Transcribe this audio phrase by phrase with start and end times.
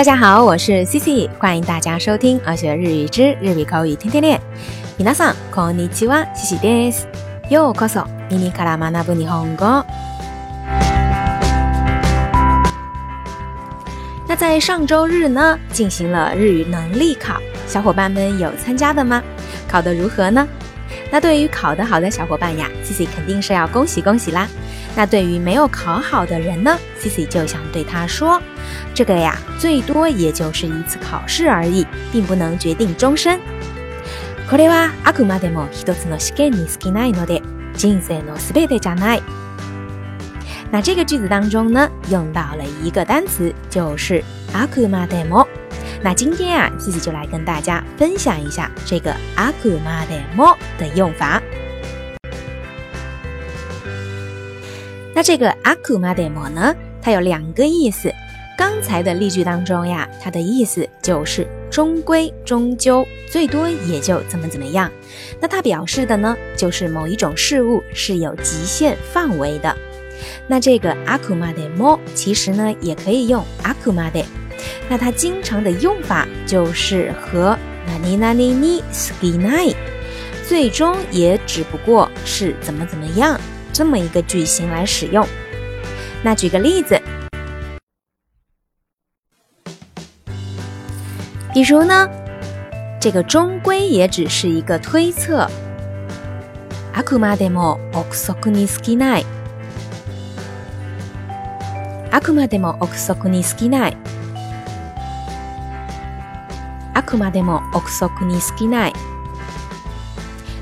[0.00, 4.40] 大家好，我是 C C，欢迎大家收听《学日语之日语口语天天练》。
[4.98, 7.06] ピナんンコニチワキキです。
[7.50, 9.84] よこそミミカラマナブニホンゴ。
[14.26, 17.36] 那在上周日呢，进行了日语能力考，
[17.66, 19.22] 小伙伴们有参加的吗？
[19.68, 20.48] 考得如何呢？
[21.10, 24.48] 那对于考得好的小伙伴呀，C C 肯定是要恭喜恭喜啦。
[24.96, 28.40] 那对于没有考好的人呢？Cici 就想对他说
[28.94, 33.38] ：“这个呀，最多也就是一次考试而已，并不能决定终身。”
[34.50, 37.40] これはあくまでも一つの試験に過ぎないので、
[37.76, 39.20] 人生のすべてじゃない。
[40.72, 45.46] 那这个句子当中呢，用到了一个单词，就是あくまでも。
[46.02, 51.40] 那今天啊，自己就来跟大家分享一下这个あくまでも的用法。
[55.20, 58.10] 那这个 akumade mo 呢，它有两个意思。
[58.56, 64.90] 刚才的例句当中呀，它的意思就是终归、终究，最多也就怎么怎么样。
[65.38, 69.76] 那它表示的呢，就是某一种事物是有极限范围的。
[70.46, 74.24] 那这个 akumade mo 其实呢，也可以用 akumade。
[74.88, 79.74] 那它经常的用法就是和 naninani ni skinai，
[80.48, 83.38] 最终也只不过是怎么怎么样。
[83.72, 85.26] 这么一个句型来使用。
[86.22, 87.00] 那举个例子，
[91.54, 92.08] 比如呢，
[93.00, 95.48] 这个终归也只是一个推测。
[96.92, 99.24] あくまでも憶測にすぎない。
[102.10, 103.96] あくまでも憶測にすぎない。
[106.92, 108.92] あくまでも憶測にすぎない。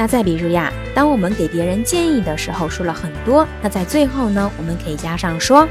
[0.00, 5.68] 那再比如呀，当我们给别人建议的时候，说了很多，那在最后呢，我们可以加上说。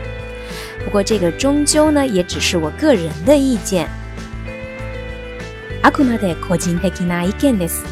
[0.86, 3.88] 不过这个终究呢，也只是我个人的意见。
[5.82, 7.84] あくまで個人的な意見です。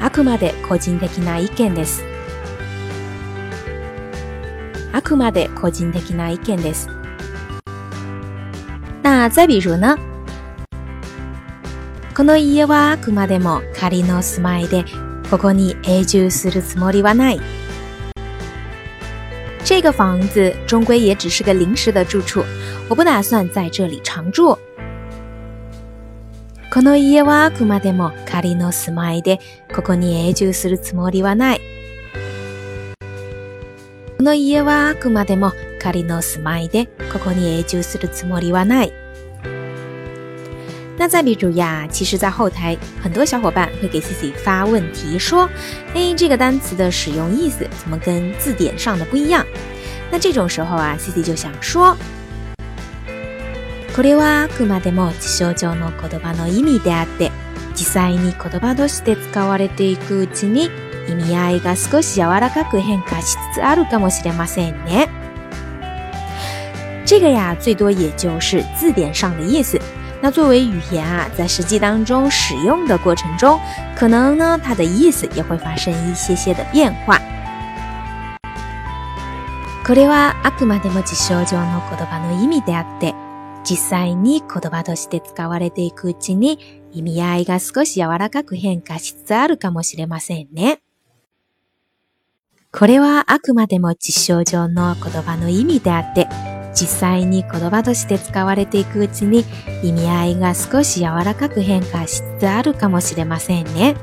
[0.00, 2.00] あくまで個人的な意見です。
[4.94, 6.88] あくまで個人的な意見です。
[9.02, 9.94] 那再比如呢？
[12.16, 14.84] この家はあくまでも仮の住まいで、
[15.32, 17.40] ここに永住するつもりはない。
[19.64, 22.44] 这个房子终归也只是个临时的住处，
[22.88, 24.56] 我不打算在这里常住。
[26.72, 29.40] この家はあくまでも仮の住まいで、
[29.74, 31.60] ここに永住するつもりはない。
[34.18, 35.50] この家はあくまでも
[35.82, 38.92] 仮の住まいで、ここに永住するつもりはない。
[40.96, 45.48] 那再比如呀，其实，在后台很多小伙伴会给 Cici 发问题，说
[45.94, 49.44] “a” 这个单词的使用意思怎么跟字典上的不一样？
[50.10, 51.96] 那这种时候啊，Cici 就想说
[67.06, 69.78] ：“这个呀，最多也就是字典上的意思。”
[70.24, 73.60] 那作为语言啊，在实际当中使用的过程中，
[73.94, 77.18] 可能呢它的意思也会发生一些些的变化。
[79.86, 83.14] これはあくまでも実証上の言葉の意味であって、
[83.64, 86.58] 実際に言葉として使われていくうちに
[86.90, 90.78] 意味合いが少し柔らかく変化しつつあるかもしれませんね。
[92.72, 96.28] これはあくまでも実証上の言葉の意味であって、
[96.74, 99.44] 実際に言葉として使われていくうちに
[99.84, 103.94] 意味合いが少し柔らかく変化しつあるかもしれませんね。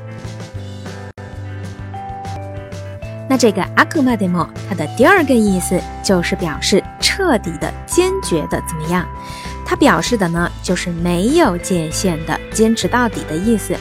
[3.28, 9.06] 那这个 accommodate 么，它的第二个意思就是表示彻底的、坚决的怎么样？
[9.66, 13.74] 它表示的呢，就是没有界限的坚持到底的意思。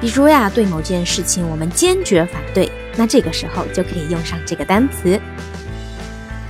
[0.00, 5.18] 比如呀，对某件事情我们坚决反对，那这个时候就可以用上这个单词。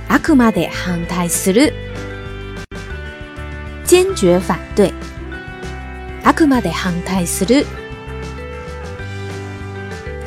[0.07, 1.73] 阿库まで反泰する。
[3.85, 4.93] 坚决反对。
[6.23, 7.63] 阿库马德汉泰斯鲁，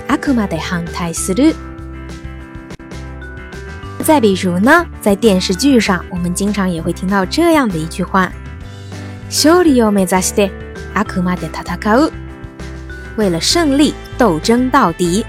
[0.07, 1.53] 阿库马德汉泰斯鲁。
[4.05, 8.31] 再比如呢，在电视剧上，我们经常也会听到这样的一句话
[9.29, 10.51] ：“勝利を目指して、
[10.95, 12.11] 阿库まで戦う。”卡
[13.17, 15.25] 为了胜利斗争到底。”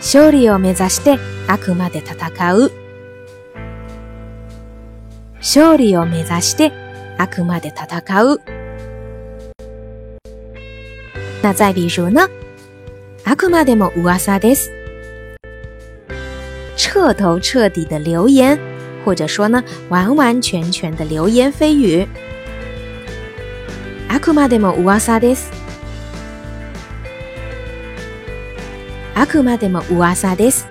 [0.00, 1.29] 勝利を目指して。
[1.52, 2.70] 悪魔で戦う。
[5.38, 6.70] 勝利を目指して
[7.18, 8.40] 悪魔で戦う。
[11.42, 12.28] 那再比如呢？
[13.24, 14.70] あくまでも噂です。
[16.76, 18.56] 彻头彻底的流言，
[19.04, 22.06] 或者说呢，完完全全的流言蜚语。
[24.08, 25.50] あくまでも噂です。
[29.16, 30.69] あくまでも噂です。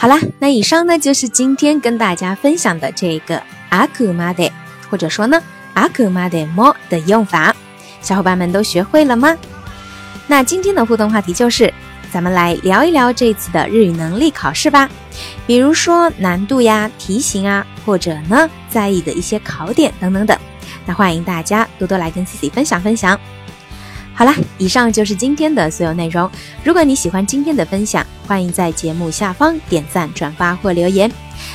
[0.00, 4.52] 好啦，那以上呢就是今天跟大家分享的这个 a k u m a d a
[4.88, 5.42] 或者说呢
[5.74, 7.52] a k u m a d a mo 的用法，
[8.00, 9.36] 小伙伴们都学会了吗？
[10.28, 11.74] 那今天的互动话题就是，
[12.12, 14.88] 咱们来聊一聊这次的日语能力考试吧，
[15.48, 20.38] 比如说难度呀、题型啊，或者呢在意的一些考点等等等。
[20.86, 23.18] 那欢迎大家多多来跟 Cici 分享分享。
[24.18, 26.28] 好啦，以上就是今天的所有内容。
[26.64, 31.08] 如果你喜欢今天的分享，欢迎在节目下方点赞、转发或留言。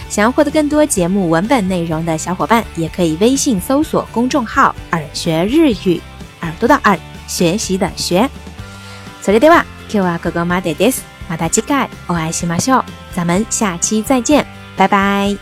[0.09, 5.99] 想要获得更多节目文本内容的小伙伴，也可以微信搜索公众号“耳学日语”，
[6.39, 8.29] 耳朵的耳，学习的学。
[9.21, 11.01] それでは、今日はごごまでです。
[11.29, 12.83] また次回、お会いしましょう。
[13.13, 14.45] 咱们下期再见，
[14.77, 15.35] 拜拜。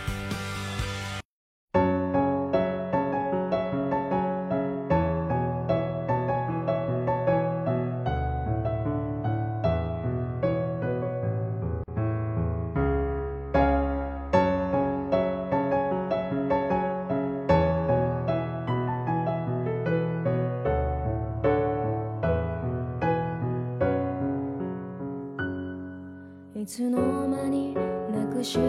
[26.73, 27.73] つの間に
[28.13, 28.61] なくして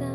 [0.00, 0.07] た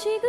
[0.00, 0.26] しぐ